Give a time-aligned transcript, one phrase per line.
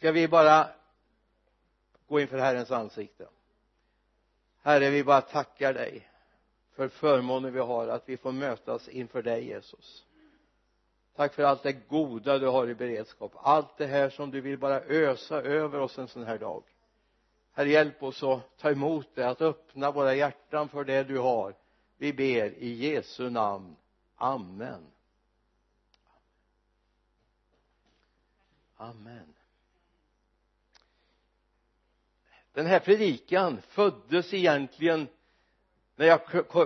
[0.00, 0.68] ska vi bara
[2.08, 3.26] gå inför Herrens ansikte?
[4.62, 6.08] Herre vi bara tackar dig
[6.72, 10.04] för förmånen vi har att vi får mötas inför dig Jesus.
[11.16, 13.32] Tack för allt det goda du har i beredskap.
[13.36, 16.62] Allt det här som du vill bara ösa över oss en sån här dag.
[17.52, 21.54] Herre hjälp oss att ta emot det att öppna våra hjärtan för det du har.
[21.96, 23.76] Vi ber i Jesu namn.
[24.16, 24.86] Amen.
[28.76, 29.34] Amen.
[32.52, 35.08] Den här predikan föddes egentligen
[35.96, 36.20] när jag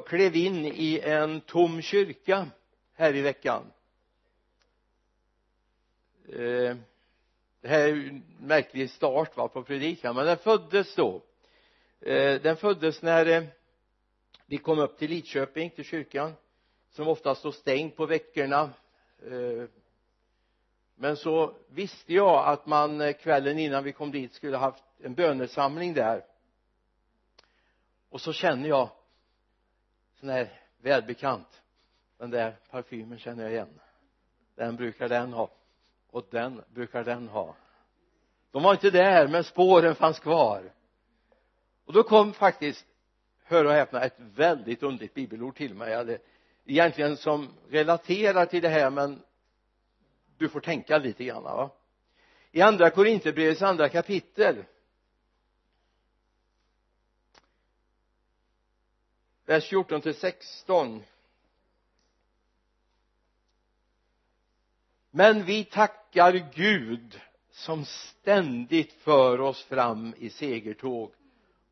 [0.06, 2.46] klev in i en tom kyrka
[2.94, 3.62] här i veckan.
[6.28, 6.76] Eh,
[7.60, 11.22] det här är ju en märklig start va på predikan men den föddes då.
[12.00, 13.44] Eh, den föddes när eh,
[14.46, 16.32] vi kom upp till Lidköping till kyrkan
[16.90, 18.70] som ofta står stängd på veckorna.
[19.26, 19.68] Eh,
[20.94, 25.14] men så visste jag att man eh, kvällen innan vi kom dit skulle haft en
[25.14, 26.24] bönesamling där.
[28.10, 28.90] Och så känner jag
[30.20, 31.62] sån här välbekant.
[32.18, 33.80] Den där parfymen känner jag igen.
[34.54, 35.50] Den brukar den ha.
[36.10, 37.56] Och den brukar den ha.
[38.50, 40.72] De var inte där men spåren fanns kvar.
[41.84, 42.86] Och då kom faktiskt
[43.44, 45.92] hör och häpna ett väldigt underligt bibelord till mig.
[45.92, 46.18] Eller
[46.64, 49.22] egentligen som relaterar till det här men
[50.38, 51.70] du får tänka lite grann va?
[52.50, 54.64] I andra korinthierbrevets andra kapitel
[59.46, 61.02] vers 14 till 16
[65.10, 67.20] men vi tackar Gud
[67.50, 71.12] som ständigt för oss fram i segertåg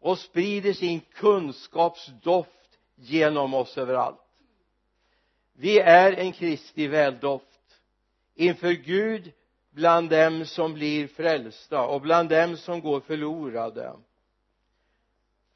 [0.01, 4.19] och sprider sin kunskapsdoft genom oss överallt.
[5.53, 7.81] Vi är en Kristi väldoft
[8.35, 9.33] inför Gud
[9.71, 13.93] bland dem som blir frälsta och bland dem som går förlorade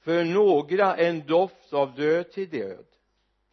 [0.06, 2.84] för några en doft av död till död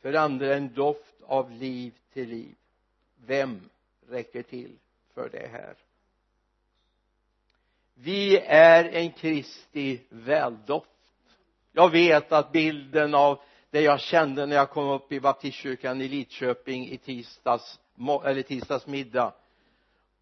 [0.02, 2.56] för andra en doft av liv till liv.
[3.26, 3.70] Vem
[4.10, 4.72] räcker till
[5.14, 5.74] för det här?
[7.94, 10.88] Vi är en Kristi väldoft.
[11.72, 13.40] Jag vet att bilden av
[13.70, 17.80] det jag kände när jag kom upp i baptistkyrkan i Lidköping i tisdags
[18.26, 19.34] eller tisdags middag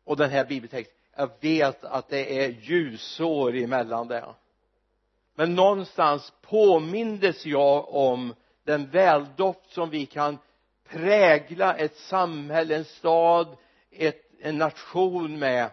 [0.04, 4.26] och den här bibeltexten jag vet att det är ljusår emellan det
[5.36, 10.38] men någonstans påmindes jag om den väldoft som vi kan
[10.84, 13.58] prägla ett samhälle, en stad,
[13.92, 15.70] ett, en nation med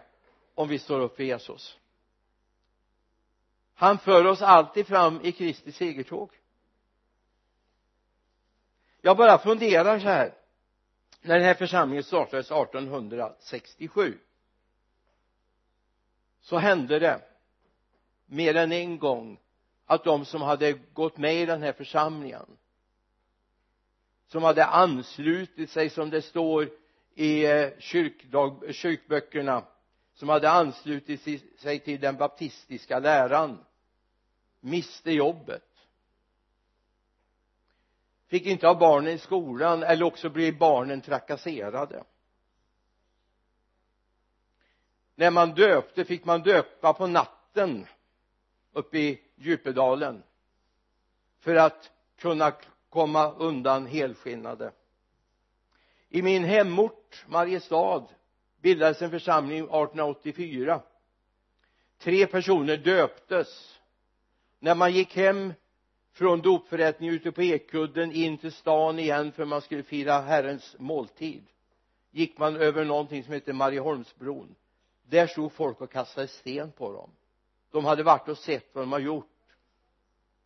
[0.55, 1.77] om vi står upp för Jesus.
[3.73, 6.31] Han för oss alltid fram i Kristi segertåg.
[9.01, 10.33] Jag bara funderar så här.
[11.21, 14.17] När den här församlingen startades 1867
[16.41, 17.21] så hände det
[18.25, 19.39] mer än en gång
[19.89, 22.45] att de som hade gått med i den här församlingen
[24.27, 26.69] som hade anslutit sig som det står
[27.15, 29.65] i eh, kyrkdag, kyrkböckerna
[30.13, 33.65] som hade anslutit sig till den baptistiska läran
[34.59, 35.87] miste jobbet.
[38.27, 42.03] Fick inte ha barnen i skolan eller också blev barnen trakasserade.
[45.15, 47.87] När man döpte fick man döpa på natten
[48.73, 50.23] uppe i Djupedalen
[51.39, 52.53] för att kunna
[52.89, 54.71] komma undan helskinnade.
[56.09, 58.03] I min hemort Mariestad
[58.61, 60.81] bildades en församling 1884
[61.99, 63.79] tre personer döptes
[64.59, 65.53] när man gick hem
[66.11, 71.43] från dopförrättningen ute på Ekudden in till stan igen för man skulle fira Herrens måltid.
[72.11, 74.55] Gick man över någonting som heter Marieholmsbron.
[75.03, 77.09] Där stod folk och kastade sten på dem
[77.71, 79.25] de hade varit och sett vad de har gjort.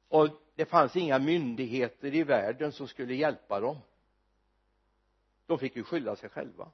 [0.07, 3.77] Och det fanns inga myndigheter i världen som skulle hjälpa dem.
[5.45, 6.71] De fick ju skylla sig själva.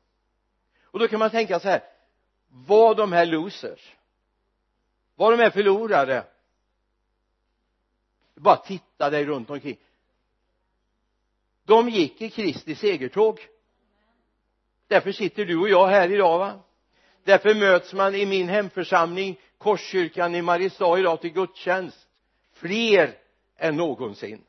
[0.84, 1.84] Och då kan man tänka så här
[2.50, 3.96] var de här losers?
[5.16, 6.24] Var de här förlorare?
[8.36, 9.78] Bara titta dig runt omkring.
[11.66, 13.40] De gick i Kristi segertåg.
[14.88, 16.60] Därför sitter du och jag här idag va?
[17.24, 22.08] Därför möts man i min hemförsamling Korskyrkan i Mariestad idag till gudstjänst
[22.54, 23.18] fler
[23.56, 24.42] än någonsin.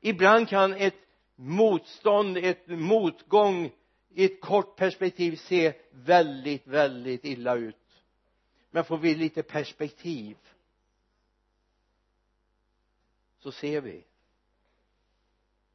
[0.00, 0.94] Ibland kan ett
[1.36, 3.72] motstånd, ett motgång
[4.14, 7.76] i ett kort perspektiv se väldigt, väldigt illa ut.
[8.70, 10.36] Men får vi lite perspektiv
[13.38, 14.04] så ser vi.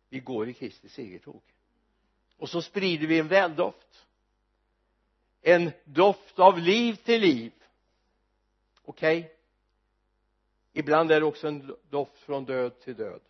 [0.10, 1.42] Vi går i Kristi segertåg
[2.38, 4.06] och så sprider vi en väldoft
[5.42, 7.54] en doft av liv till liv.
[8.84, 9.20] Okej?
[9.20, 9.32] Okay?
[10.74, 13.22] ibland är det också en doft från död till död.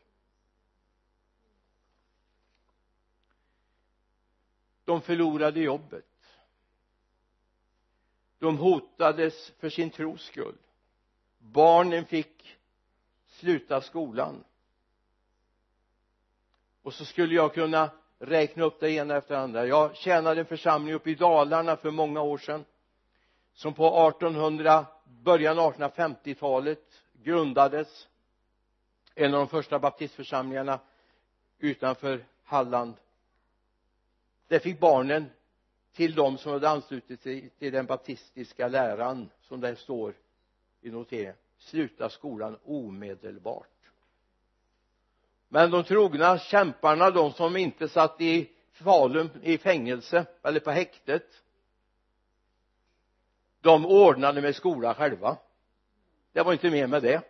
[4.86, 6.06] De förlorade jobbet.
[8.40, 10.58] De hotades för sin tros skull.
[11.40, 12.58] Barnen fick
[13.28, 14.44] sluta skolan.
[16.82, 19.66] Och så skulle jag kunna räkna upp det ena efter det andra.
[19.66, 22.66] Jag tjänade en församling uppe i Dalarna för många år sedan
[23.54, 28.08] som på 1800 början av 1850-talet grundades
[29.16, 30.80] en av de första baptistförsamlingarna
[31.60, 32.94] utanför Halland.
[34.48, 35.26] Där fick barnen
[35.94, 40.14] till de som hade anslutit sig till den baptistiska läran som det står
[40.82, 41.36] i noteringen.
[41.58, 43.71] Sluta skolan omedelbart
[45.54, 51.44] men de trogna kämparna de som inte satt i Falun i fängelse eller på häktet
[53.62, 55.38] de ordnade med skola själva.
[56.34, 57.22] Det var inte mer med det.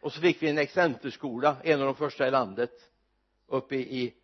[0.00, 2.90] Och så fick vi en excenterskola en av de första i landet
[3.46, 4.14] uppe i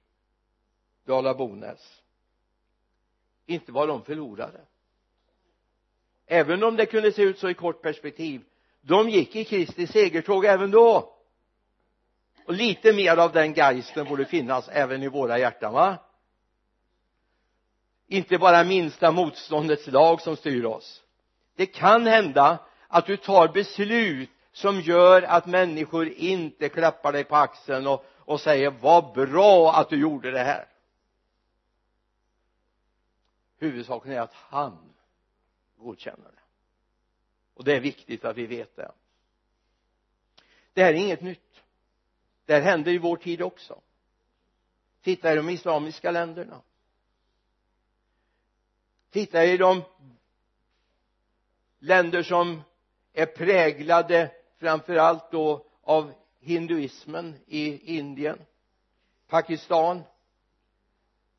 [1.05, 2.03] Dala-Bonäs
[3.47, 4.61] inte var de förlorade
[6.27, 8.45] även om det kunde se ut så i kort perspektiv
[8.81, 11.16] de gick i Kristi segertåg även då
[12.47, 15.97] och lite mer av den geisten borde finnas även i våra hjärtan va?
[18.07, 21.03] Inte bara minsta motståndets lag som styr oss.
[21.57, 22.59] Det kan hända
[22.89, 28.41] att du tar beslut som gör att människor inte klappar dig på axeln och, och
[28.41, 30.69] säger vad bra att du gjorde det här.
[33.59, 34.79] Huvudsaken är att han
[35.77, 36.43] godkänner det.
[37.55, 38.93] Och det är viktigt att vi vet det.
[40.73, 41.63] Det här är inget nytt
[42.47, 43.81] det här händer i vår tid också.
[45.03, 46.63] Titta i de islamiska länderna.
[49.11, 49.83] Titta i de
[51.79, 52.63] länder som
[53.13, 58.39] är präglade framför allt då av hinduismen i Indien
[59.27, 60.03] Pakistan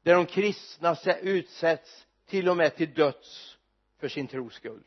[0.03, 3.57] där de kristna utsätts till och med till döds
[3.98, 4.83] för sin tros skull.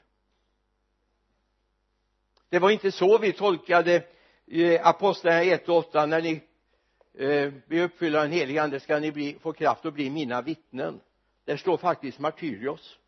[2.48, 4.06] Det var inte så vi tolkade
[4.50, 6.42] i apostlagärningarna 1 och 8 när ni
[7.14, 10.42] eh, blir uppfyllda av den helige ande ska ni bli, få kraft att bli mina
[10.42, 11.00] vittnen.
[11.44, 12.98] Där står faktiskt martyrios.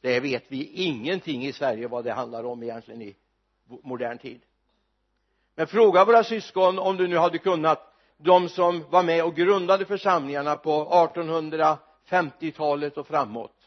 [0.00, 3.16] Det vet vi ingenting i Sverige vad det handlar om egentligen i
[3.82, 4.40] modern tid.
[5.54, 9.84] Men fråga våra syskon om du nu hade kunnat de som var med och grundade
[9.84, 13.59] församlingarna på 1850-talet och framåt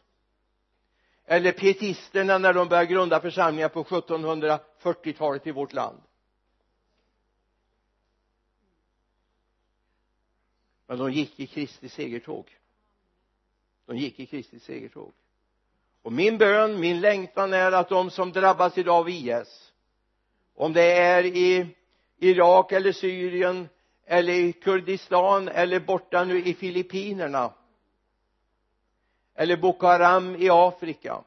[1.25, 6.01] eller pietisterna när de började grunda församlingar på 1740-talet i vårt land.
[10.87, 12.57] Men de gick i Kristi segertåg.
[13.85, 15.13] De gick i Kristi segertåg.
[16.01, 19.73] Och min bön, min längtan är att de som drabbas idag av IS
[20.55, 21.67] om det är i
[22.17, 23.69] Irak eller Syrien
[24.05, 27.53] eller i Kurdistan eller borta nu i Filippinerna
[29.35, 31.23] eller Boko Haram i Afrika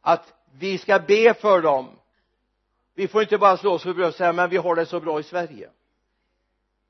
[0.00, 1.90] att vi ska be för dem.
[2.94, 5.00] Vi får inte bara slå oss för bröstet och säga men vi har det så
[5.00, 5.70] bra i Sverige.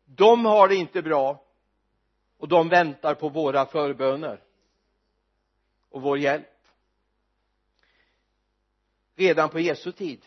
[0.04, 1.42] De har det inte bra
[2.38, 4.40] och de väntar på våra förböner
[5.90, 6.46] och vår hjälp.
[9.16, 10.26] Redan på Jesu tid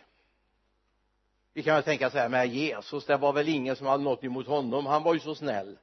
[1.53, 4.23] vi kan väl tänka så här men Jesus det var väl ingen som hade något
[4.23, 4.85] emot honom.
[4.85, 5.77] Han var ju så snäll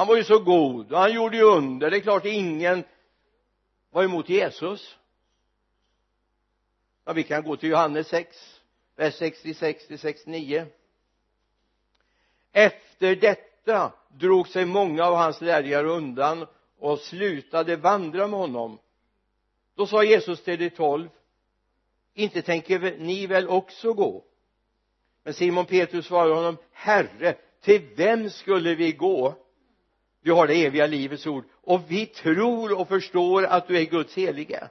[0.00, 0.92] han var ju så god.
[0.92, 1.90] Och han gjorde ju under.
[1.90, 2.84] Det är klart ingen
[3.90, 4.96] var emot Jesus.
[7.04, 8.60] Ja vi kan gå till Johannes 6
[8.96, 10.66] vers 66 till 69
[12.52, 16.46] efter detta drog sig många av hans lärjungar undan
[16.78, 18.78] och slutade vandra med honom.
[19.74, 21.08] Då sa Jesus till de tolv
[22.14, 24.24] inte tänker ni väl också gå?
[25.22, 29.34] Men Simon Petrus svarade honom herre till vem skulle vi gå?
[30.20, 31.44] Vi har det eviga livets ord.
[31.52, 34.70] Och vi tror och förstår att du är Guds helige.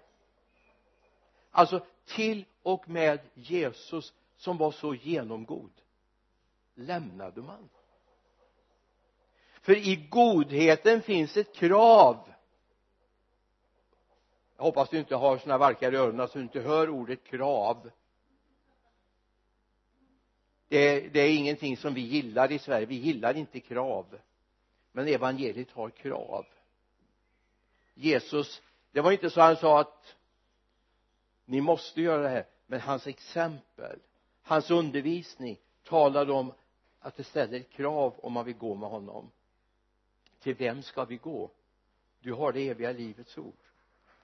[1.51, 5.71] Alltså till och med Jesus som var så genomgod
[6.75, 7.69] lämnade man.
[9.61, 12.33] För i godheten finns ett krav.
[14.57, 17.91] Jag hoppas du inte har såna varkar i öronen så du inte hör ordet krav.
[20.67, 22.85] Det, det är ingenting som vi gillar i Sverige.
[22.85, 24.19] Vi gillar inte krav
[24.91, 26.45] men evangeliet har krav.
[27.93, 30.15] Jesus det var inte så han sa att
[31.45, 32.45] ni måste göra det här.
[32.67, 33.99] Men hans exempel
[34.49, 36.53] hans undervisning talade om
[36.99, 39.31] att det ställer krav om man vill gå med honom.
[40.39, 41.51] Till vem ska vi gå?
[42.19, 43.57] Du har det eviga livets ord.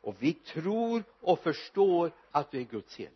[0.01, 3.13] Och vi tror och förstår att du är Guds helige.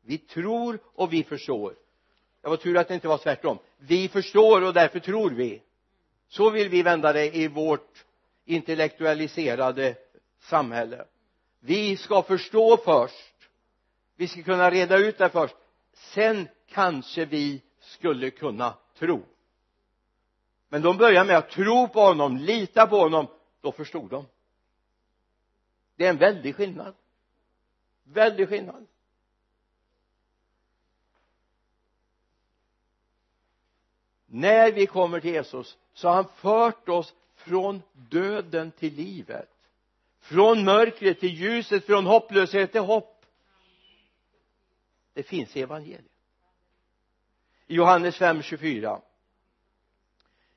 [0.00, 1.74] Vi tror och vi förstår.
[2.40, 3.58] Det var tur att det inte var tvärtom.
[3.78, 5.62] Vi förstår och därför tror vi
[6.32, 8.04] så vill vi vända det i vårt
[8.44, 9.96] intellektualiserade
[10.40, 11.04] samhälle.
[11.60, 13.34] Vi ska förstå först.
[14.16, 15.54] Vi ska kunna reda ut det först.
[15.92, 19.24] Sen kanske vi skulle kunna tro.
[20.68, 23.26] Men de börjar med att tro på honom, lita på honom
[23.60, 24.26] då förstod de.
[25.96, 26.94] Det är en väldig skillnad.
[28.04, 28.86] Väldig skillnad.
[34.34, 39.48] När vi kommer till Jesus så har han fört oss från döden till livet.
[40.20, 43.24] Från mörkret till ljuset, från hopplöshet till hopp.
[45.14, 46.04] Det finns i evangeliet.
[47.66, 49.00] I Johannes 5, 24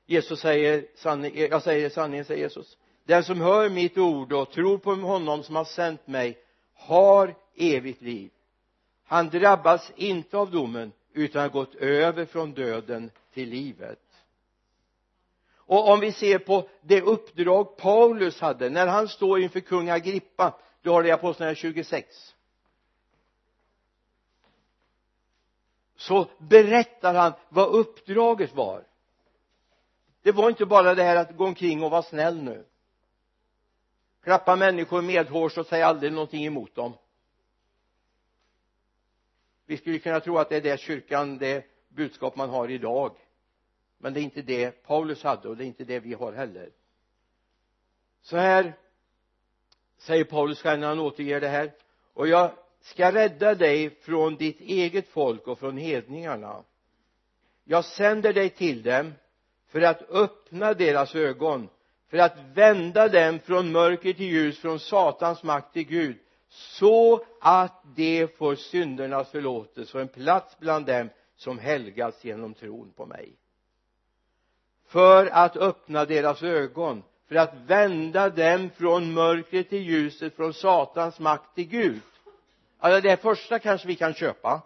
[0.06, 4.50] Jesus säger sanning, eh, jag säger sanningen säger Jesus den som hör mitt ord och
[4.50, 6.38] tror på honom som har sänt mig
[6.74, 8.30] har evigt liv.
[9.04, 14.02] Han drabbas inte av domen utan har gått över från döden till livet.
[15.54, 20.58] Och om vi ser på det uppdrag Paulus hade när han står inför kung Agrippa
[20.82, 22.34] du har det i apostlagärningarna 26
[25.96, 28.84] så berättar han vad uppdraget var.
[30.22, 32.64] Det var inte bara det här att gå omkring och vara snäll nu.
[34.22, 36.92] Klappa människor medhårs och säga aldrig någonting emot dem.
[39.66, 43.16] Vi skulle kunna tro att det är det kyrkan det budskap man har idag
[43.98, 46.70] men det är inte det Paulus hade och det är inte det vi har heller.
[48.22, 48.72] Så här
[49.98, 51.72] säger Paulus själv när han återger det här?
[52.12, 52.50] Och jag
[52.80, 56.64] ska rädda dig från ditt eget folk och från hedningarna.
[57.64, 59.12] Jag sänder dig till dem
[59.66, 61.68] för att öppna deras ögon
[62.08, 66.16] för att vända dem från mörker till ljus från satans makt till Gud
[66.48, 72.92] så att de får syndernas förlåtelse och en plats bland dem som helgats genom tron
[72.96, 73.32] på mig
[74.96, 81.18] för att öppna deras ögon för att vända dem från mörkret till ljuset från satans
[81.18, 82.02] makt till Gud.
[82.78, 84.62] Alltså det första kanske vi kan köpa.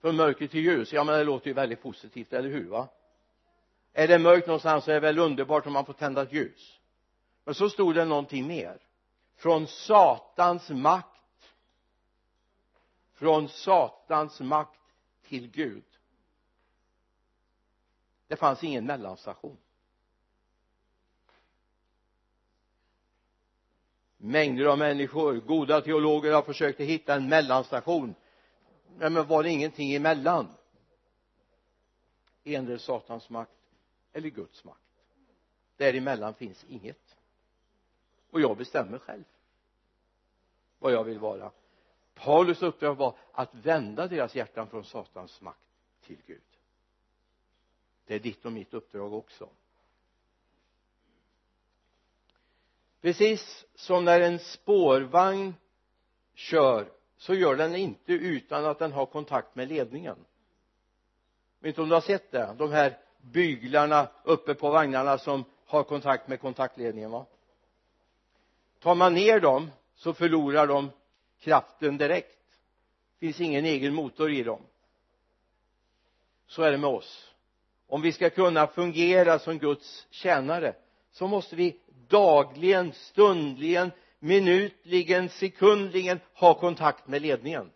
[0.00, 0.92] Från mörker till ljus.
[0.92, 2.88] Ja men det låter ju väldigt positivt, eller hur va?
[3.92, 6.78] Är det mörkt någonstans så är det väl underbart om man får tända ett ljus.
[7.44, 8.78] Men så stod det någonting mer.
[9.36, 11.08] Från satans makt
[13.14, 14.80] från satans makt
[15.28, 15.84] till Gud
[18.28, 19.56] det fanns ingen mellanstation.
[24.16, 28.14] Mängder av människor, goda teologer har försökt att hitta en mellanstation.
[28.98, 30.48] Nej men var det ingenting emellan?
[32.44, 33.50] Endera satans makt
[34.12, 34.80] eller Guds makt.
[35.76, 37.16] Däremellan finns inget.
[38.30, 39.24] Och jag bestämmer själv
[40.78, 41.50] vad jag vill vara.
[42.14, 45.60] Paulus uppdrag var att vända deras hjärtan från satans makt
[46.02, 46.55] till Gud
[48.06, 49.48] det är ditt och mitt uppdrag också.
[53.00, 55.54] Precis som när en spårvagn
[56.34, 60.16] kör så gör den inte utan att den har kontakt med ledningen.
[61.58, 62.54] Men vet inte om du har sett det?
[62.58, 67.26] De här byglarna uppe på vagnarna som har kontakt med kontaktledningen va?
[68.78, 70.90] Tar man ner dem så förlorar de
[71.38, 72.38] kraften direkt.
[73.18, 74.60] Finns ingen egen motor i dem.
[76.46, 77.32] Så är det med oss
[77.86, 80.74] om vi ska kunna fungera som Guds tjänare
[81.10, 87.70] så måste vi dagligen, stundligen, minutligen, sekundligen ha kontakt med ledningen.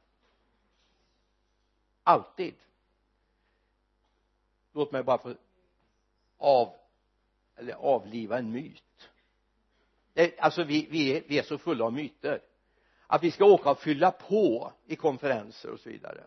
[2.02, 2.54] Alltid.
[4.72, 5.34] Låt mig bara få
[6.38, 6.74] av
[7.56, 9.08] eller avliva en myt.
[10.38, 12.40] Alltså vi, vi, är, vi är så fulla av myter
[13.06, 16.24] att vi ska åka och fylla på i konferenser och så vidare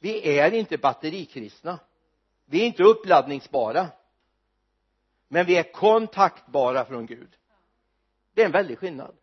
[0.00, 1.78] vi är inte batterikristna.
[2.44, 3.88] Vi är inte uppladdningsbara.
[5.28, 7.36] Men vi är kontaktbara från Gud.
[8.34, 9.16] Det är en väldig skillnad.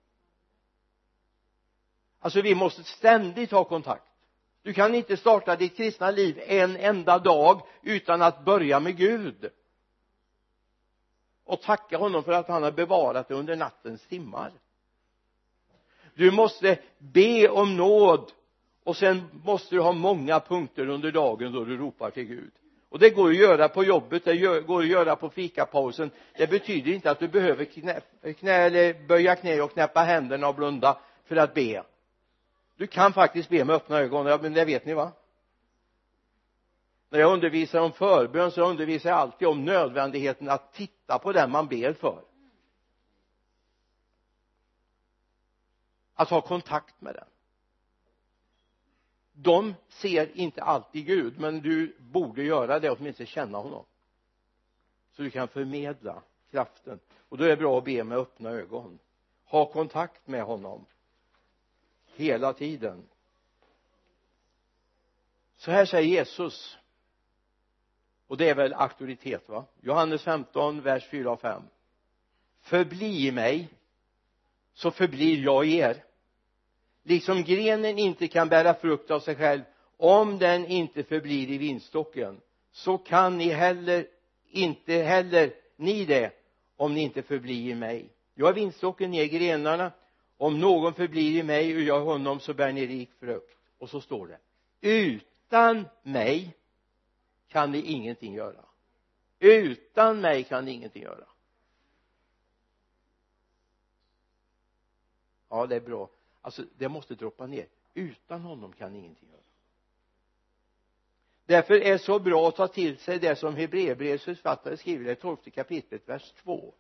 [2.20, 4.04] Alltså vi måste ständigt ha kontakt.
[4.62, 9.50] Du kan inte starta ditt kristna liv en enda dag utan att börja med Gud.
[11.44, 14.52] Och tacka honom för att han har bevarat dig under nattens timmar.
[16.14, 18.32] Du måste be om nåd
[18.88, 22.52] och sen måste du ha många punkter under dagen då du ropar till Gud.
[22.90, 26.12] Och det går att göra på jobbet, det går att göra på fikapausen.
[26.38, 28.02] Det betyder inte att du behöver knä,
[28.40, 31.84] knä eller böja knä och knäppa händerna och blunda för att be.
[32.78, 35.12] Du kan faktiskt be med öppna ögon, ja men det vet ni va?
[37.10, 41.52] När jag undervisar om förbön så undervisar jag alltid om nödvändigheten att titta på den
[41.52, 42.22] man ber för.
[46.14, 47.28] Att ha kontakt med den
[49.40, 53.86] de ser inte alltid Gud men du borde göra det åtminstone känna honom.
[55.12, 57.00] Så du kan förmedla kraften.
[57.30, 59.00] Och då är det bra att be med öppna ögon.
[59.46, 60.86] Ha kontakt med honom.
[62.16, 63.04] Hela tiden.
[65.58, 66.78] Så här säger Jesus.
[68.28, 69.66] Och det är väl auktoritet va?
[69.82, 71.64] Johannes 15 vers 4 och 5
[72.68, 73.70] förbli i mig
[74.74, 76.04] så förblir jag i er
[77.08, 79.62] liksom grenen inte kan bära frukt av sig själv
[79.98, 84.08] om den inte förblir i vinstocken så kan ni heller
[84.50, 86.32] inte heller ni det
[86.76, 88.10] om ni inte förblir i mig.
[88.36, 89.92] Jag är vinstocken, ni är grenarna.
[90.38, 93.58] Om någon förblir i mig och jag honom så bär ni rik frukt.
[93.78, 94.38] Och så står det
[94.82, 96.56] utan mig
[97.48, 98.66] kan ni ingenting göra.
[99.40, 101.26] Utan mig kan ni ingenting göra.
[105.50, 106.10] Ja det är bra
[106.48, 107.66] alltså det måste droppa ner.
[107.94, 109.42] Utan honom kan ingenting göra.
[111.46, 115.08] Därför är det så bra att ta till sig det som Hebreerbrevets författare skriver i
[115.08, 116.74] det tolfte kapitlet vers 2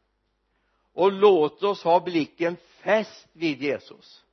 [0.93, 4.23] och låt oss ha blicken fäst vid Jesus.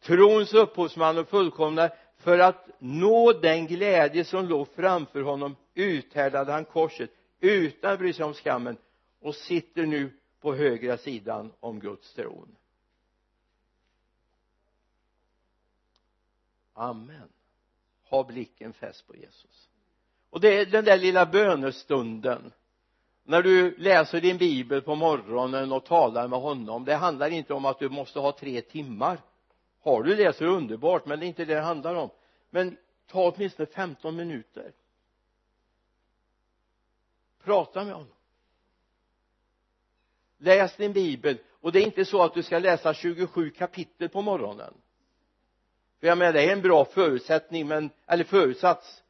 [0.00, 6.64] Trons upphovsman och fullkomnare för att nå den glädje som låg framför honom uthärdade han
[6.64, 8.76] korset utan att bry sig om skammen
[9.20, 12.56] och sitter nu på högra sidan om Guds tron.
[16.74, 17.28] Amen.
[18.10, 19.68] Ha blicken fäst på Jesus.
[20.30, 22.52] Och det är den där lilla bönestunden.
[23.22, 26.84] När du läser din bibel på morgonen och talar med honom.
[26.84, 29.20] Det handlar inte om att du måste ha tre timmar.
[29.80, 32.10] Har du det så är det underbart men det är inte det det handlar om.
[32.50, 32.76] Men
[33.06, 34.72] ta åtminstone 15 minuter.
[37.44, 38.08] Prata med honom.
[40.38, 41.38] Läs din bibel.
[41.60, 44.74] Och det är inte så att du ska läsa 27 kapitel på morgonen
[46.04, 49.02] för jag menar det är en bra förutsättning men eller förutsats.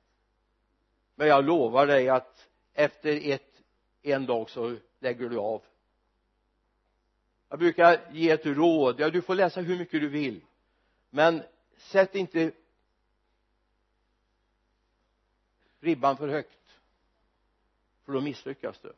[1.15, 3.63] Men jag lovar dig att efter ett
[4.03, 5.63] en dag så lägger du av.
[7.49, 9.01] Jag brukar ge ett råd.
[9.01, 10.41] Ja du får läsa hur mycket du vill.
[11.11, 11.43] Men
[11.77, 12.53] sätt inte
[15.81, 16.79] ribban för högt
[18.05, 18.93] för då misslyckas du.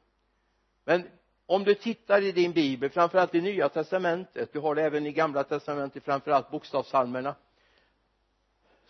[0.85, 1.09] Men
[1.47, 5.13] om du tittar i din bibel framförallt i nya testamentet du har det även i
[5.13, 7.35] gamla testamentet framförallt bokstavsalmerna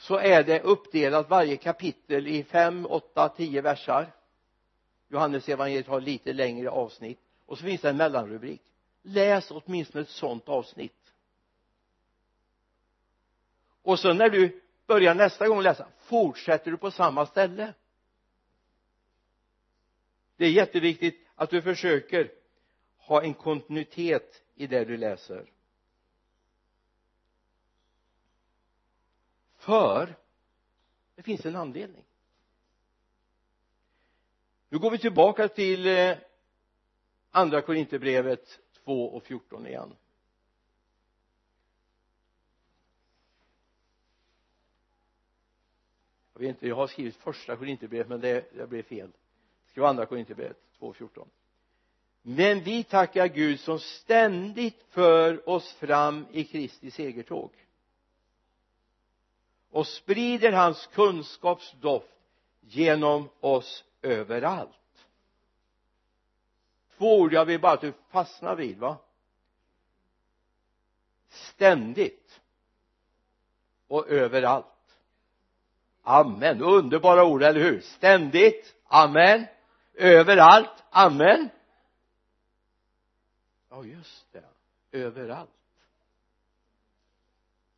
[0.07, 4.13] så är det uppdelat varje kapitel i fem, åtta, tio versar.
[5.09, 7.21] Johannes evangeliet har lite längre avsnitt.
[7.47, 8.63] Och så finns det en mellanrubrik.
[9.03, 11.13] Läs åtminstone ett sådant avsnitt.
[13.83, 17.75] Och så när du börjar nästa gång läsa fortsätter du på samma ställe.
[20.37, 22.33] Det är jätteviktigt att du försöker
[22.99, 25.56] ha en kontinuitet i det du läser.
[29.67, 30.17] För
[31.15, 32.05] det finns en anledning.
[34.69, 36.17] Nu går vi tillbaka till eh,
[37.31, 39.97] andra korinterbrevet 2 och 14 igen.
[46.33, 49.11] Jag vet inte, jag har skrivit första korinterbrevet men det, det blev fel.
[49.65, 51.29] Det ska vara andra korinterbrevet 2 och 14
[52.23, 57.66] men vi tackar Gud som ständigt för oss fram i Kristi segertåg
[59.77, 62.07] och sprider hans kunskapsdoft
[62.61, 65.07] genom oss överallt.
[66.99, 68.97] Två ord jag vill bara att du fastnar vid va?
[71.29, 72.41] Ständigt
[73.89, 74.99] och överallt.
[76.03, 76.63] Amen.
[76.63, 77.81] Underbara ord eller hur?
[77.81, 79.47] Ständigt amen.
[79.95, 81.49] Överallt amen.
[83.71, 84.45] Ja just det.
[84.93, 85.56] Överallt.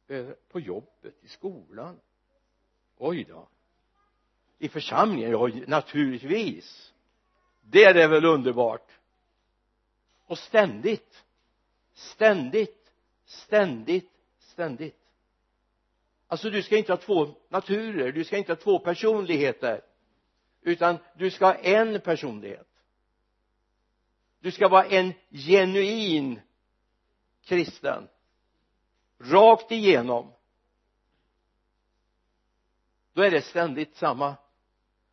[0.09, 2.01] Eh, på jobbet, i skolan.
[2.97, 3.49] Oj då.
[4.59, 6.93] I församlingen, ja naturligtvis.
[7.63, 8.91] Det är väl underbart.
[10.27, 11.25] Och ständigt
[11.99, 12.93] ständigt
[13.25, 14.99] ständigt ständigt.
[16.27, 19.81] Alltså du ska inte ha två naturer du ska inte ha två personligheter
[20.63, 22.69] utan du ska ha en personlighet.
[24.41, 26.41] Du ska vara en genuin
[27.45, 28.09] kristen
[29.19, 30.33] rakt igenom
[33.19, 34.37] då är det ständigt samma.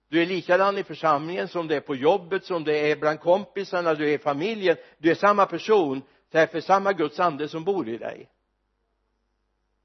[0.07, 3.93] Du är likadan i församlingen som det är på jobbet som det är bland kompisarna
[3.93, 4.77] du är i familjen.
[4.97, 8.29] Du är samma person därför samma Guds ande som bor i dig.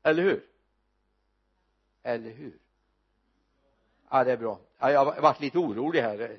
[0.02, 0.44] Eller hur?
[2.02, 2.58] Eller hur?
[4.10, 4.58] Ja det är bra.
[4.78, 6.38] Ja, jag har varit lite orolig här.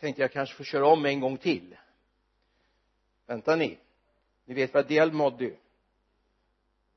[0.00, 1.76] Tänkte jag kanske får köra om en gång till.
[3.26, 3.78] Vänta ni.
[4.44, 5.50] Ni vet vad del mådde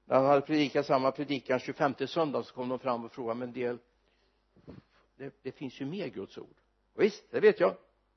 [0.07, 3.53] när han hade predikat samma predikan 25 söndag så kom de fram och frågade men
[3.53, 3.77] del
[5.17, 6.55] det, det finns ju mer Guds ord.
[6.93, 7.75] Och visst det vet jag.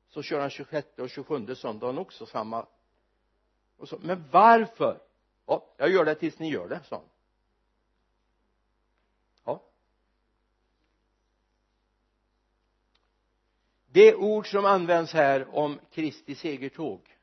[0.09, 2.67] Så kör han 26 och 27 söndagen också samma.
[3.77, 5.01] Och så, men varför?
[5.47, 7.05] Ja, jag gör det tills ni gör det sa han.
[9.45, 9.63] Ja.
[13.87, 17.17] Det ord som används här om Kristi segertåg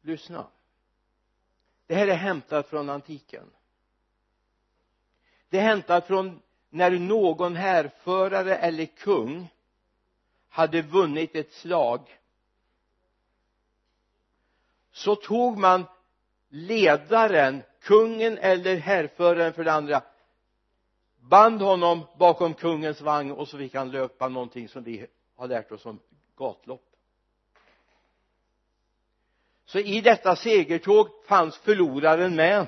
[0.00, 0.46] lyssna
[1.88, 3.50] det här är hämtat från antiken.
[5.48, 9.48] Det är hämtat från när någon härförare eller kung
[10.48, 12.18] hade vunnit ett slag.
[14.92, 15.84] Så tog man
[16.48, 20.02] ledaren kungen eller härföraren för det andra
[21.20, 25.72] band honom bakom kungens vagn och så fick han löpa någonting som vi har lärt
[25.72, 25.98] oss om
[26.36, 26.87] gatlopp
[29.68, 32.66] så i detta segertåg fanns förloraren med.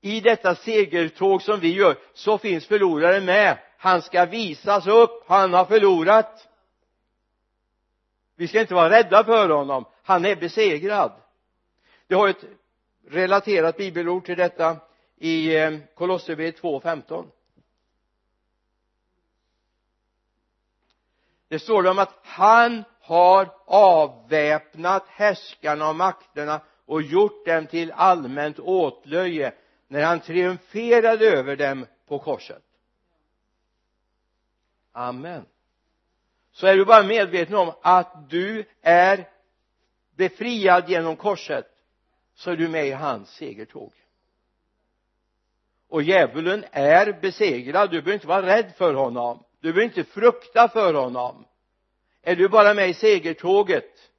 [0.00, 3.58] I detta segertåg som vi gör så finns förloraren med.
[3.78, 5.24] Han ska visas upp.
[5.26, 6.48] Han har förlorat.
[8.36, 9.84] Vi ska inte vara rädda för honom.
[10.02, 11.12] Han är besegrad.
[12.06, 12.44] Det har ett
[13.08, 14.76] relaterat bibelord till detta
[15.16, 17.26] i eh, Kolosserbrevet 2.15
[21.48, 27.92] det står det om att han har avväpnat härskarna och makterna och gjort dem till
[27.92, 29.54] allmänt åtlöje
[29.88, 32.62] när han triumferade över dem på korset.
[34.92, 35.44] Amen.
[36.52, 39.28] Så är du bara medveten om att du är
[40.16, 41.66] befriad genom korset
[42.34, 43.92] så är du med i hans segertåg.
[45.88, 47.90] Och djävulen är besegrad.
[47.90, 51.44] Du behöver inte vara rädd för honom du behöver inte frukta för honom.
[52.22, 54.10] Är du bara med i segertåget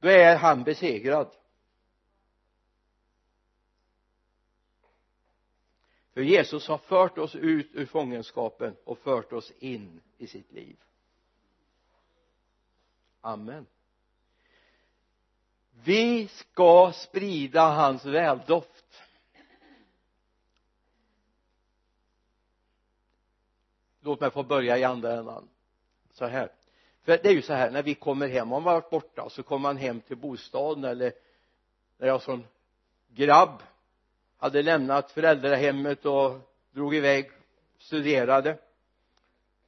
[0.00, 1.30] då är han besegrad.
[6.14, 10.76] För Jesus har fört oss ut ur fångenskapen och fört oss in i sitt liv.
[13.20, 13.66] Amen.
[15.84, 18.75] Vi ska sprida hans väldoft.
[24.06, 25.48] Låt mig få börja i andra ändan.
[26.12, 26.52] Så här.
[27.02, 29.42] För det är ju så här när vi kommer hem om man varit borta så
[29.42, 31.12] kommer man hem till bostaden eller
[31.98, 32.44] när jag som
[33.08, 33.62] grabb
[34.36, 36.38] hade lämnat föräldrahemmet och
[36.70, 37.30] drog iväg
[37.78, 38.58] studerade.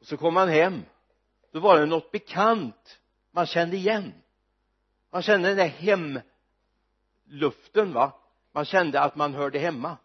[0.00, 0.82] Och så kom man hem.
[1.50, 2.98] Då var det något bekant
[3.30, 4.14] man kände igen.
[5.10, 6.22] Man kände den där
[7.26, 8.12] hemluften va?
[8.52, 9.96] Man kände att man hörde hemma.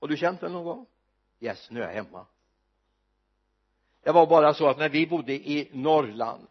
[0.00, 0.86] Har du känt det någon gång?
[1.44, 2.26] Yes nu är jag hemma.
[4.02, 6.46] Det var bara så att när vi bodde i Norrland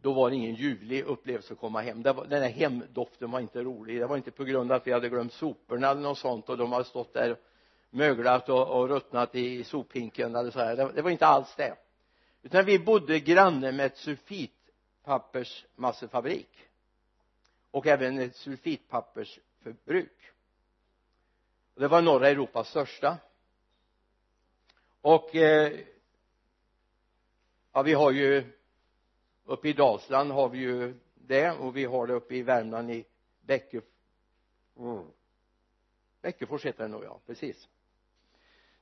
[0.00, 2.02] då var det ingen ljuvlig upplevelse att komma hem.
[2.02, 4.00] Var, den där hemdoften var inte rolig.
[4.00, 6.56] Det var inte på grund av att vi hade glömt soporna eller något sånt och
[6.56, 7.36] de hade stått där
[7.90, 10.76] möglat och, och ruttnat i sophinken eller så här.
[10.76, 11.76] Det, det var inte alls det.
[12.42, 16.50] Utan vi bodde granne med ett sulfitpappersmassefabrik
[17.70, 20.32] och även ett sulfitpappersförbruk
[21.80, 23.16] det var norra Europas största.
[25.00, 25.72] Och eh,
[27.72, 28.52] ja vi har ju
[29.44, 33.04] uppe i Dalsland har vi ju det och vi har det uppe i Värmland i
[33.40, 33.80] Bäcke
[34.78, 35.04] mm.
[36.22, 37.68] Bäckefors heter det nog ja precis.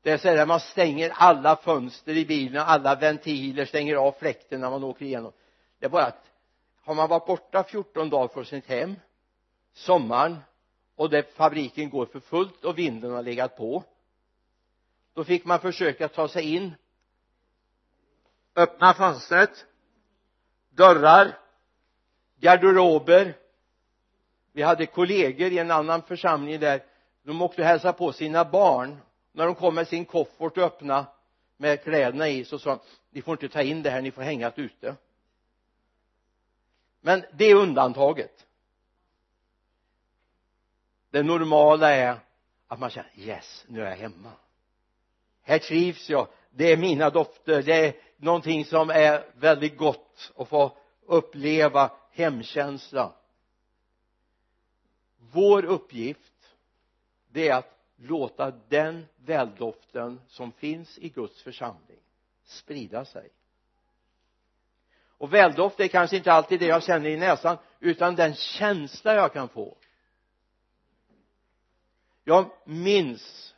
[0.03, 4.61] Det är så här man stänger alla fönster i bilen alla ventiler stänger av fläkten
[4.61, 5.33] när man åker igenom.
[5.79, 6.31] Det är bara att
[6.81, 8.95] har man varit borta 14 dagar från sitt hem
[9.73, 10.37] sommaren
[10.97, 13.85] och där fabriken går för fullt och vinden har legat på.
[15.15, 16.75] Då fick man försöka ta sig in.
[18.57, 19.67] Öppna fönstret.
[20.71, 21.39] Dörrar.
[22.41, 23.37] Garderober.
[24.53, 26.83] Vi hade kollegor i en annan församling där.
[27.23, 28.99] De åkte och hälsade på sina barn.
[29.33, 31.07] När de kom med sin koffert och öppna
[31.57, 32.81] med kläderna i så sa de
[33.11, 34.97] ni får inte ta in det här ni får hänga det ute.
[37.01, 38.44] Men det är undantaget
[41.15, 42.19] det normala är
[42.69, 44.33] att man känner yes nu är jag hemma.
[45.43, 46.29] Här trivs jag.
[46.51, 47.63] Det är mina dofter.
[47.63, 53.13] Det är någonting som är väldigt gott att få uppleva hemkänsla.
[55.19, 56.57] Vår uppgift
[57.29, 62.01] det är att låta den väldoften som finns i Guds församling
[62.45, 63.29] sprida sig.
[65.09, 69.33] Och väldoft är kanske inte alltid det jag känner i näsan utan den känsla jag
[69.33, 69.77] kan få
[72.25, 73.55] jag minns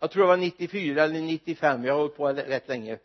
[0.00, 2.98] jag tror det var 94 eller 95 jag har hållit på rätt länge.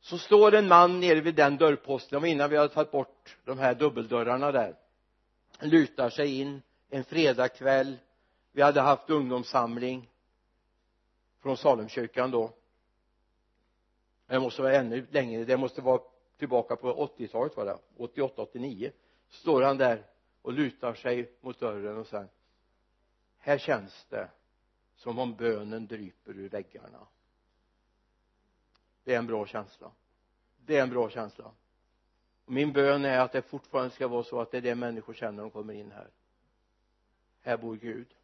[0.00, 3.74] Så står en man nere vid den dörrposten innan vi hade tagit bort de här
[3.74, 4.74] dubbeldörrarna där
[5.60, 7.96] lutar sig in en fredagkväll.
[8.52, 10.10] Vi hade haft ungdomssamling
[11.42, 12.52] från Salemkyrkan då.
[14.26, 16.00] Det måste vara ännu längre det måste vara
[16.38, 18.92] tillbaka på 80-talet var det 88, 89
[19.28, 20.06] står han där
[20.42, 22.28] och lutar sig mot dörren och säger
[23.38, 24.30] här känns det
[24.96, 27.06] som om bönen dryper ur väggarna.
[29.04, 29.92] Det är en bra känsla.
[30.66, 31.52] Det är en bra känsla.
[32.44, 35.14] Och min bön är att det fortfarande ska vara så att det är det människor
[35.14, 36.10] känner när de kommer in här.
[37.40, 38.14] Här bor Gud.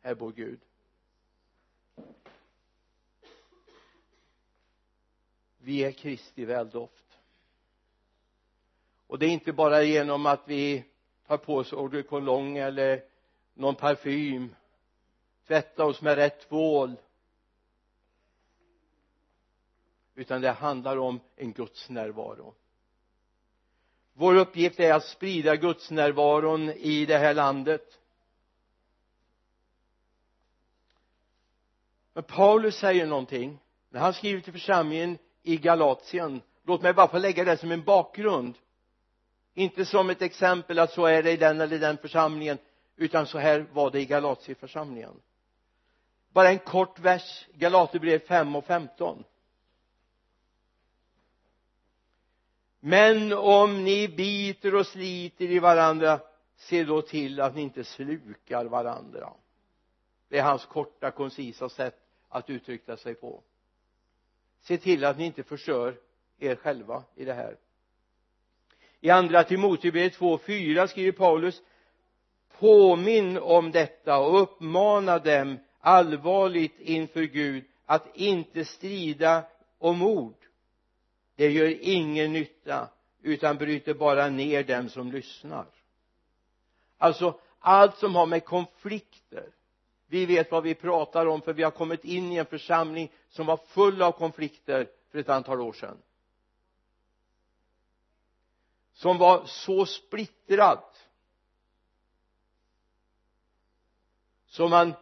[0.00, 0.60] Här bor Gud.
[5.58, 7.18] Vi är Kristi väldoft.
[9.06, 10.84] Och det är inte bara genom att vi
[11.26, 13.04] tar på oss eau de cologne eller
[13.58, 14.54] någon parfym.
[15.46, 16.96] Tvätta oss med rätt tvål.
[20.14, 22.54] Utan det handlar om en Guds närvaro.
[24.12, 27.98] Vår uppgift är att sprida Guds närvaron i det här landet.
[32.12, 36.42] Men Paulus säger någonting när han skriver till församlingen i Galatien.
[36.64, 38.58] Låt mig bara få lägga det som en bakgrund.
[39.54, 42.58] Inte som ett exempel att så är det i den eller den församlingen
[42.98, 45.20] utan så här var det i Galatieförsamlingen
[46.32, 49.24] bara en kort vers Galaterbrev 5 och 15
[52.80, 56.20] men om ni biter och sliter i varandra
[56.56, 59.32] se då till att ni inte slukar varandra.
[60.28, 63.42] Det är hans korta koncisa sätt att uttrycka sig på.
[64.60, 65.96] Se till att ni inte förstör
[66.38, 67.56] er själva i det här.
[69.00, 71.62] I andra Timoteusbrevet 2.4 skriver Paulus
[72.58, 79.44] påminn om detta och uppmana dem allvarligt inför Gud att inte strida
[79.78, 80.34] om ord.
[81.36, 82.88] Det gör ingen nytta
[83.22, 85.66] utan bryter bara ner dem som lyssnar.
[86.98, 89.50] Alltså allt som har med konflikter
[90.10, 93.46] vi vet vad vi pratar om för vi har kommit in i en församling som
[93.46, 95.98] var full av konflikter för ett antal år sedan.
[98.92, 100.82] Som var så splittrad
[104.58, 104.94] så man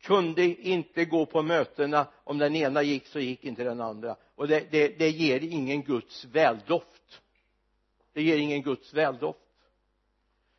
[0.00, 2.06] kunde inte gå på mötena.
[2.24, 4.16] Om den ena gick så gick inte den andra.
[4.34, 7.22] Och det, det, det ger ingen Guds väldoft.
[8.12, 9.38] Det ger ingen Guds väldoft.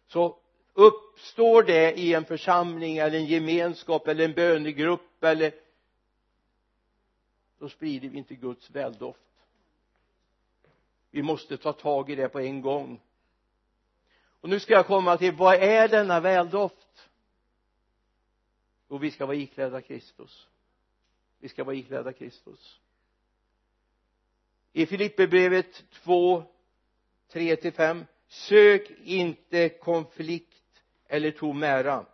[0.07, 0.37] Så
[0.73, 5.53] uppstår det i en församling eller en gemenskap eller en bönegrupp eller
[7.59, 9.19] då sprider vi inte Guds väldoft.
[11.11, 13.01] Vi måste ta tag i det på en gång.
[14.41, 16.80] Och nu ska jag komma till vad är denna väldoft?
[18.91, 20.47] Och vi ska vara iklädda Kristus.
[21.39, 22.79] Vi ska vara iklädda Kristus.
[24.73, 26.43] I Filipperbrevet 2
[27.31, 32.05] 3 till 5 sök inte konflikt eller tom ära.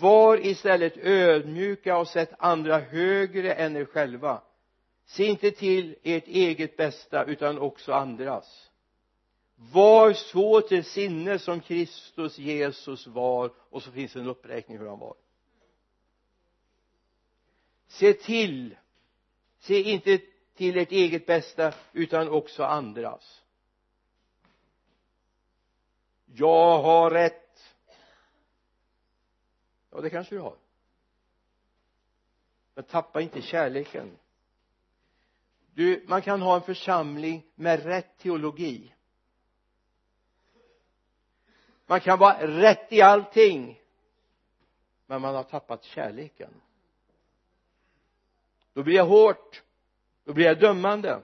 [0.00, 4.42] Var istället ödmjuka och sätt andra högre än er själva.
[5.06, 8.70] Se inte till ert eget bästa utan också andras.
[9.56, 14.98] Var så till sinne som Kristus Jesus var och så finns en uppräkning hur han
[14.98, 15.14] var
[17.94, 18.76] se till.
[19.58, 20.20] Se inte
[20.54, 23.42] till ert eget bästa utan också andras.
[26.26, 27.74] Jag har rätt.
[29.90, 30.56] Ja det kanske du har.
[32.74, 34.18] Men tappa inte kärleken.
[35.74, 38.94] Du man kan ha en församling med rätt teologi.
[41.86, 43.80] Man kan vara rätt i allting.
[45.06, 46.60] Men man har tappat kärleken
[48.74, 49.62] då blir jag hårt.
[50.24, 51.22] Då blir jag dömande.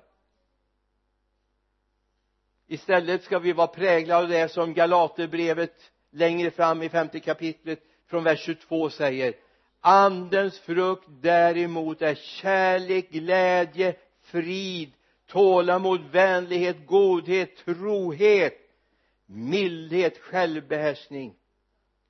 [2.67, 8.25] Istället ska vi vara präglade av det som Galaterbrevet längre fram i femte kapitlet från
[8.25, 9.35] vers 22 säger.
[9.81, 14.93] Andens frukt däremot är kärlek, glädje, frid,
[15.27, 18.59] tålamod, vänlighet, godhet, trohet,
[19.27, 21.35] mildhet, självbehärskning.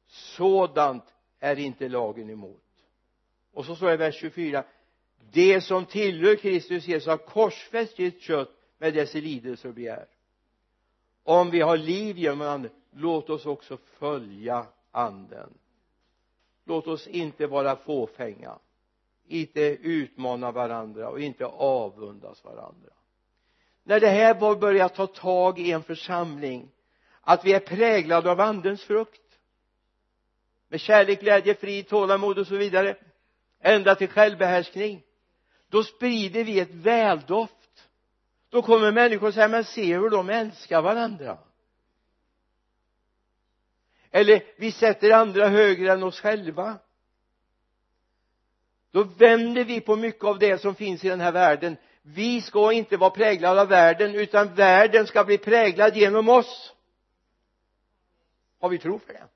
[0.07, 1.05] Sådant
[1.41, 2.63] är inte lagen emot.
[3.53, 4.65] Och så står det i vers 24
[5.33, 10.07] det som tillhör Kristus Jesus har korsfäst sitt kött med dess lidelse och begär.
[11.23, 15.55] Om vi har liv genom anden låt oss också följa anden.
[16.65, 18.59] Låt oss inte vara fåfänga
[19.31, 22.91] inte utmana varandra och inte avundas varandra.
[23.85, 26.69] När det här börjar ta tag i en församling
[27.21, 29.39] att vi är präglade av andens frukt
[30.69, 32.97] med kärlek, glädje, frid, tålamod och så vidare
[33.61, 35.03] ända till självbehärskning
[35.71, 37.89] då sprider vi ett väldoft.
[38.49, 41.39] Då kommer människor och säger men se hur de älskar varandra.
[44.11, 46.79] Eller vi sätter andra högre än oss själva.
[48.91, 51.77] Då vänder vi på mycket av det som finns i den här världen.
[52.03, 56.75] Vi ska inte vara präglade av världen utan världen ska bli präglad genom oss.
[58.61, 59.27] Har vi tro för det?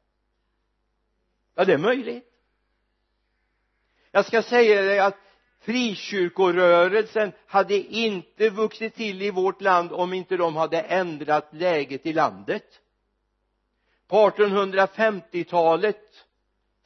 [1.55, 2.31] Ja det är möjligt.
[4.11, 5.18] Jag ska säga dig att
[5.64, 12.12] frikyrkorörelsen hade inte vuxit till i vårt land om inte de hade ändrat läget i
[12.12, 12.81] landet.
[14.07, 16.27] På 1850-talet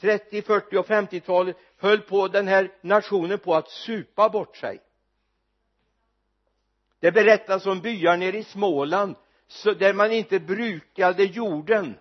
[0.01, 4.81] 30, 40 och 50-talet höll på den här nationen på att supa bort sig.
[7.01, 9.17] Det berättas om byar nere i Småland
[9.79, 11.95] där man inte brukade jorden.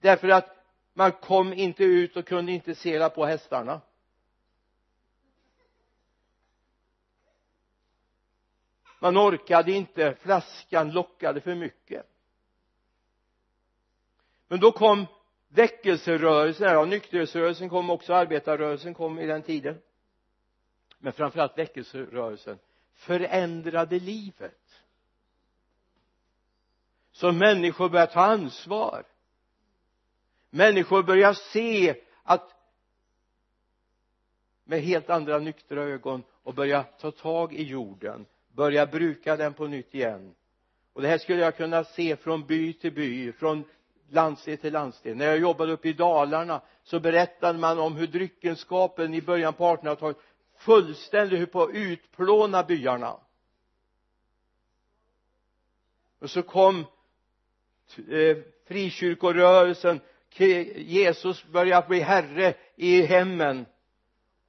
[0.00, 0.63] Därför att
[0.94, 3.80] man kom inte ut och kunde inte sela på hästarna.
[8.98, 10.14] Man orkade inte.
[10.20, 12.06] Flaskan lockade för mycket.
[14.48, 15.06] Men då kom
[15.48, 19.82] väckelserörelsen ja nykterhetsrörelsen kom också arbetarrörelsen kom i den tiden.
[20.98, 22.58] Men framförallt väckelserörelsen
[22.92, 24.82] förändrade livet.
[27.12, 29.04] Så människor började ta ansvar
[30.54, 32.54] människor börjar se att
[34.64, 39.66] med helt andra nyktra ögon och börja ta tag i jorden börja bruka den på
[39.66, 40.34] nytt igen.
[40.92, 43.64] Och det här skulle jag kunna se från by till by från
[44.08, 45.16] landsdel till landsdel.
[45.16, 49.64] När jag jobbade uppe i Dalarna så berättade man om hur dryckenskapen i början på
[49.64, 50.16] 1800-talet
[50.56, 53.16] fullständigt höll på att utplåna byarna.
[56.18, 56.86] Och så kom
[58.08, 58.36] eh,
[58.66, 60.00] frikyrkorörelsen
[60.76, 63.66] Jesus började bli herre i hemmen.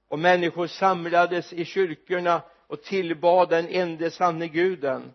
[0.07, 5.13] Och människor samlades i kyrkorna och tillbad den ende sanne guden.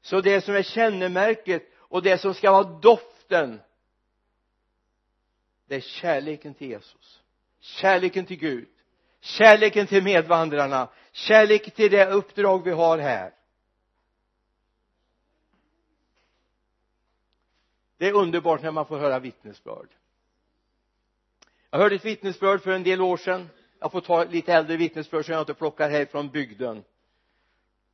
[0.00, 3.60] Så det som är kännemärket och det som ska vara doften
[5.68, 7.22] det är kärleken till Jesus.
[7.60, 8.68] Kärleken till Gud.
[9.20, 10.88] Kärleken till medvandrarna.
[11.12, 13.32] Kärlek till det uppdrag vi har här.
[17.98, 19.88] Det är underbart när man får höra vittnesbörd.
[21.70, 23.48] Jag hörde ett vittnesbörd för en del år sedan.
[23.78, 26.84] Jag får ta lite äldre vittnesbörd så jag inte plockar härifrån bygden.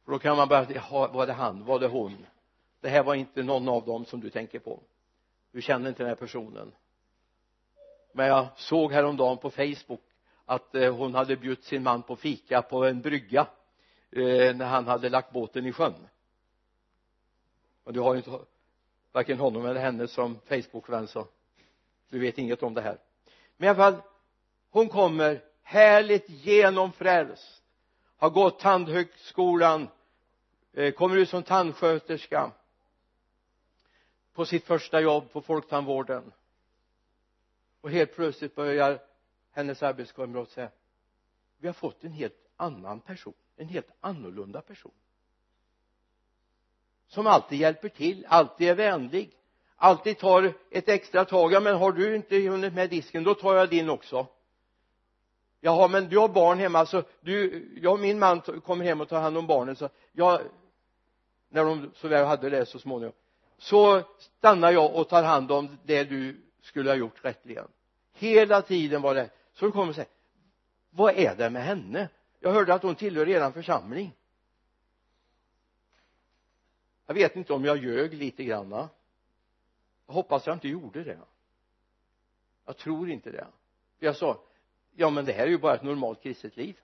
[0.04, 2.26] För då kan man bara jaha var det han, var det hon?
[2.80, 4.80] Det här var inte någon av dem som du tänker på.
[5.52, 6.72] Du känner inte den här personen.
[8.12, 10.02] Men jag såg häromdagen på facebook
[10.44, 13.46] att eh, hon hade bjudit sin man på fika på en brygga
[14.10, 16.08] eh, när han hade lagt båten i sjön.
[17.84, 18.30] Och du har ju inte
[19.14, 21.26] varken honom eller henne som facebookvän så
[22.08, 22.98] du vet inget om det här.
[23.56, 24.02] Men i alla fall
[24.70, 27.62] hon kommer härligt genomfrälst
[28.16, 29.88] har gått tandhögskolan
[30.72, 32.50] eh, kommer ut som tandsköterska
[34.32, 36.32] på sitt första jobb på folktandvården.
[37.80, 38.98] Och helt plötsligt börjar
[39.50, 40.70] hennes arbetskamrat säga
[41.58, 44.92] vi har fått en helt annan person en helt annorlunda person
[47.14, 49.30] som alltid hjälper till alltid är vänlig
[49.76, 51.52] alltid tar ett extra tag.
[51.52, 54.26] Ja men har du inte hunnit med disken då tar jag din också.
[55.60, 59.08] Jaha men du har barn hemma så du jag och min man kommer hem och
[59.08, 60.40] tar hand om barnen så jag
[61.48, 63.14] när de så väl hade det så småningom
[63.58, 67.68] så stannar jag och tar hand om det du skulle ha gjort rättligen.
[68.12, 69.30] Hela tiden var det.
[69.52, 70.10] Så de kommer och säger
[70.90, 72.08] vad är det med henne?
[72.40, 74.12] Jag hörde att hon tillhör eran församling
[77.06, 78.88] jag vet inte om jag ljög lite granna
[80.06, 81.18] jag hoppas jag inte gjorde det.
[82.64, 83.46] Jag tror inte det.
[83.98, 84.44] För jag sa
[84.94, 86.80] ja men det här är ju bara ett normalt kristet liv.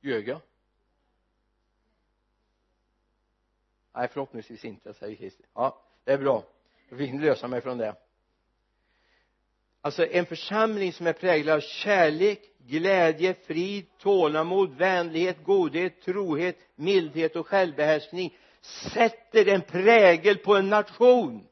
[0.00, 0.40] Ljög jag?
[3.92, 6.44] Nej förhoppningsvis inte säger Kristin ja det är bra.
[6.88, 7.96] Jag fick lösa mig från det
[9.88, 17.36] alltså en församling som är präglad av kärlek glädje, frid, tålamod, vänlighet, godhet, trohet, mildhet
[17.36, 21.46] och självbehärskning sätter en prägel på en nation.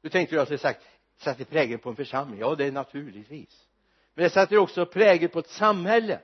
[0.00, 0.82] Du tänkte jag att det sagt
[1.16, 2.40] sätter prägel på en församling.
[2.40, 3.66] Ja det är naturligtvis.
[4.14, 6.20] Men det sätter också prägel på ett samhälle.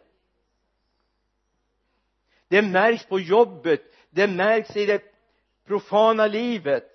[2.49, 3.83] Det märks på jobbet.
[4.11, 5.03] Det märks i det
[5.67, 6.90] profana livet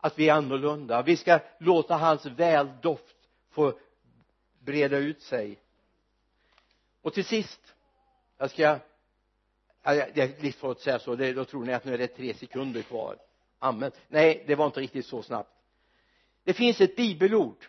[0.00, 1.02] att vi är annorlunda.
[1.02, 3.16] Vi ska låta hans väldoft
[3.50, 3.78] få
[4.58, 5.58] breda ut sig.
[7.02, 7.60] Och till sist
[8.38, 8.78] jag ska
[9.82, 12.06] det är lite för att säga så det, då tror ni att nu är det
[12.06, 13.16] tre sekunder kvar.
[13.58, 13.92] Amen.
[14.08, 15.50] Nej det var inte riktigt så snabbt.
[16.44, 17.66] Det finns ett bibelord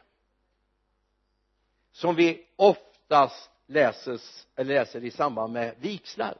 [1.91, 6.37] som vi oftast läses eller läser i samband med vigslar.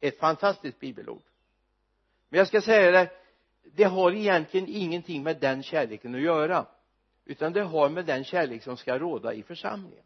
[0.00, 1.22] Ett fantastiskt bibelord.
[2.28, 3.21] Men jag ska säga det
[3.74, 6.66] det har egentligen ingenting med den kärleken att göra
[7.24, 10.04] utan det har med den kärlek som ska råda i församlingen.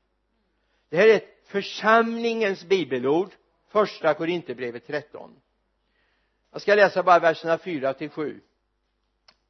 [0.88, 3.30] Det här är ett församlingens bibelord
[3.68, 5.40] första Korinthierbrevet 13
[6.52, 8.40] jag ska läsa bara verserna 4 till 7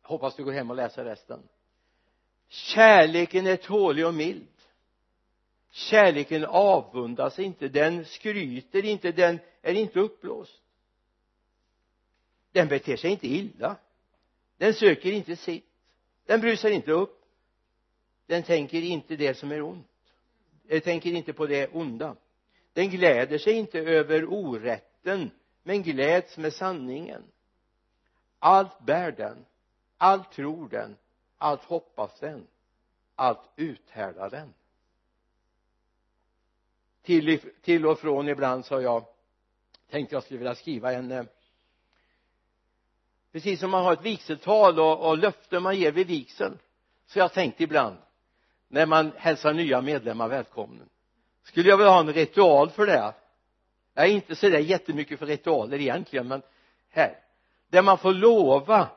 [0.02, 1.42] hoppas du går hem och läser resten.
[2.48, 4.48] Kärleken är tålig och mild.
[5.70, 10.62] Kärleken avundas inte den skryter inte den är inte uppblåst.
[12.52, 13.76] Den beter sig inte illa
[14.56, 15.66] den söker inte sitt.
[16.26, 17.24] Den brusar inte upp.
[18.26, 19.86] Den tänker inte det som är ont.
[20.62, 22.16] Den tänker inte på det onda.
[22.72, 25.30] Den gläder sig inte över orätten
[25.62, 27.22] men gläds med sanningen.
[28.38, 29.44] Allt bär den.
[29.96, 30.96] Allt tror den.
[31.38, 32.46] Allt hoppas den.
[33.14, 34.54] Allt uthärdar den.
[37.02, 39.04] Till, till och från ibland så har jag
[39.90, 41.24] tänkt jag skulle vilja skriva en eh,
[43.36, 46.58] precis som man har ett vigseltal och, och löften man ger vid vigseln
[47.06, 47.96] så jag tänkt ibland
[48.68, 50.88] när man hälsar nya medlemmar välkommen
[51.42, 53.14] skulle jag vilja ha en ritual för det?
[53.94, 56.42] Jag är inte så där jättemycket för ritualer egentligen men
[56.88, 57.18] här.
[57.68, 58.88] Där man får lova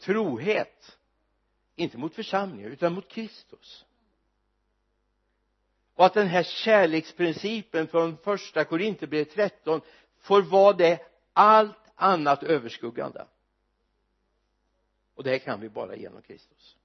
[0.00, 0.98] trohet.
[1.76, 3.84] Inte mot församlingen utan mot Kristus.
[5.94, 9.80] Och att den här kärleksprincipen från första Korinthierbrevet 13
[10.20, 11.00] får vara det
[11.32, 13.26] allt annat överskuggande
[15.14, 16.76] och det kan vi bara genom Kristus.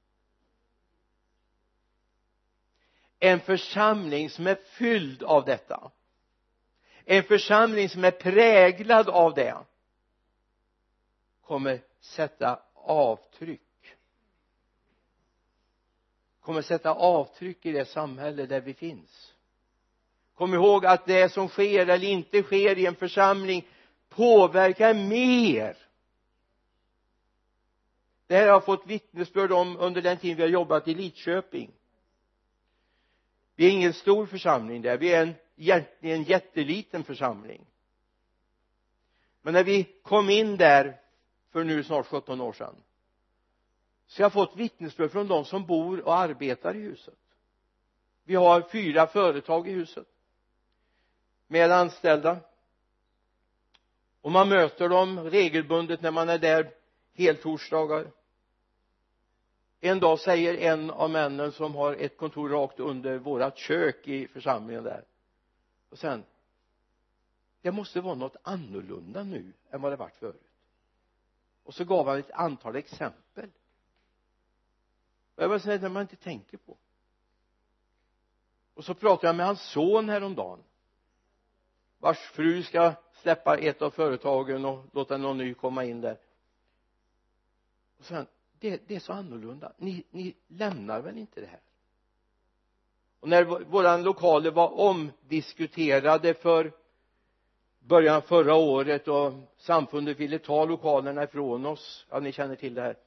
[3.19, 5.91] En församling som är fylld av detta
[7.09, 9.57] en församling som är präglad av det
[11.41, 13.61] kommer sätta avtryck.
[16.41, 19.34] Kommer sätta avtryck i det samhälle där vi finns.
[20.36, 23.67] Kom ihåg att det som sker eller inte sker i en församling
[24.09, 25.78] påverkar mer
[28.28, 31.71] det här har jag fått vittnesbörd om under den tid vi har jobbat i Lidköping.
[33.55, 34.97] Vi är ingen stor församling där.
[34.97, 37.65] Vi är en, egentligen en jätteliten församling.
[39.41, 40.99] Men när vi kom in där
[41.51, 42.75] för nu snart 17 år sedan
[44.07, 47.17] så jag har fått vittnesbörd från de som bor och arbetar i huset.
[48.23, 50.07] Vi har fyra företag i huset
[51.47, 52.39] med anställda.
[54.21, 56.71] Och man möter dem regelbundet när man är där
[57.13, 58.11] heltorsdagar
[59.80, 64.28] en dag säger en av männen som har ett kontor rakt under vårat kök i
[64.28, 65.05] församlingen där.
[65.89, 66.23] Och sen
[67.61, 70.51] det måste vara något annorlunda nu än vad det varit förut.
[71.63, 73.49] Och så gav han ett antal exempel.
[75.36, 76.78] Och jag var sådär när man inte tänker på.
[78.73, 80.63] Och så pratade jag med hans son häromdagen
[81.99, 86.17] vars fru ska släppa ett av företagen och låta någon ny komma in där.
[87.97, 88.28] Och sen
[88.59, 89.73] det, det är så annorlunda.
[89.77, 91.59] Ni, ni lämnar väl inte det här?
[93.19, 96.71] Och när våra lokaler var omdiskuterade för
[97.79, 102.73] början av förra året och samfundet ville ta lokalerna ifrån oss ja ni känner till
[102.73, 102.97] det här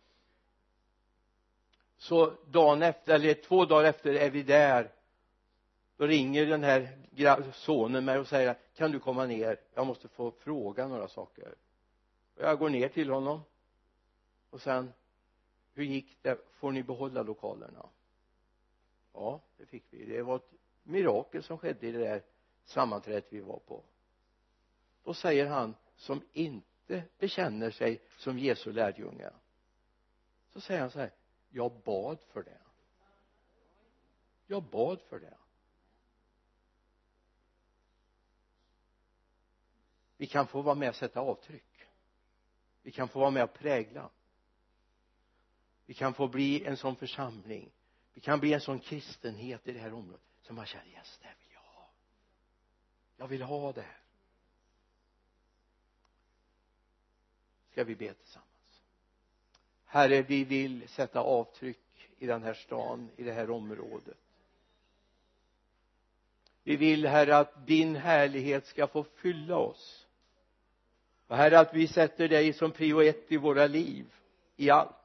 [1.99, 4.91] så dagen efter eller två dagar efter är vi där
[5.97, 6.89] då ringer den här
[7.53, 9.61] sonen mig och säger kan du komma ner?
[9.75, 11.55] Jag måste få fråga några saker.
[12.37, 13.41] Och jag går ner till honom.
[14.51, 14.93] Och sen
[15.81, 16.39] hur gick det?
[16.53, 17.89] Får ni behålla lokalerna?
[19.13, 20.05] Ja det fick vi.
[20.05, 20.53] Det var ett
[20.83, 22.23] mirakel som skedde i det där
[22.65, 23.85] sammanträdet vi var på.
[25.05, 29.31] Då säger han som inte bekänner sig som Jesu lärjunge
[30.49, 31.13] så säger han så här
[31.51, 32.61] jag bad för det.
[34.47, 35.37] Jag bad för det.
[40.17, 41.87] Vi kan få vara med och sätta avtryck.
[42.83, 44.11] Vi kan få vara med och prägla
[45.91, 47.71] vi kan få bli en sån församling.
[48.15, 51.29] Vi kan bli en sån kristenhet i det här området som man känner yes, det
[51.29, 51.91] vill jag ha.
[53.17, 54.01] Jag vill ha det här.
[57.71, 58.83] Ska vi be tillsammans?
[59.85, 64.19] Herre vi vill sätta avtryck i den här stan i det här området.
[66.63, 70.07] Vi vill herre att din härlighet ska få fylla oss.
[71.27, 74.15] Och herre att vi sätter dig som prio ett i våra liv
[74.57, 74.97] i allt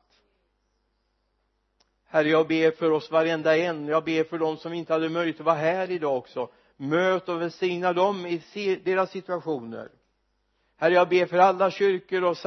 [2.16, 3.88] herre jag ber för oss varenda en.
[3.88, 6.50] Jag ber för dem som inte hade möjlighet att vara här idag också.
[6.78, 9.90] Möt och välsigna dem i deras situationer.
[10.78, 12.38] Herre jag ber för alla kyrkor och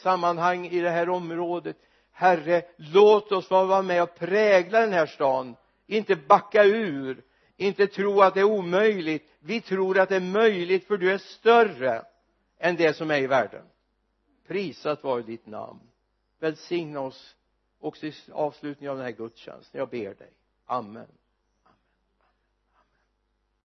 [0.00, 1.76] sammanhang i det här området.
[2.12, 5.56] Herre låt oss få vara med och prägla den här stan.
[5.86, 7.22] Inte backa ur.
[7.56, 9.32] Inte tro att det är omöjligt.
[9.40, 12.02] Vi tror att det är möjligt för du är större
[12.58, 13.64] än det som är i världen.
[14.48, 15.80] Prisat vare ditt namn.
[16.40, 17.34] Välsigna oss
[17.80, 20.32] också i avslutningen av den här gudstjänsten jag ber dig.
[20.66, 21.06] Amen.